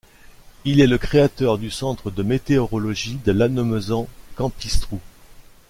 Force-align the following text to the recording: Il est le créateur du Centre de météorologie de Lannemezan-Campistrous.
Il 0.65 0.81
est 0.81 0.87
le 0.87 0.97
créateur 0.97 1.59
du 1.59 1.69
Centre 1.69 2.09
de 2.09 2.23
météorologie 2.23 3.19
de 3.23 3.31
Lannemezan-Campistrous. 3.31 4.99